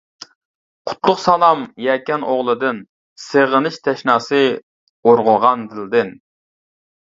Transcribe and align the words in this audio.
قۇتلۇق 0.91 1.19
سالام 1.23 1.61
يەكەن 1.89 2.25
ئوغلىدىن، 2.31 2.81
سېغىنىش 3.27 3.79
تەشناسى 3.91 4.43
ئۇرغۇغان 4.59 5.71
دىلدىن. 5.71 6.15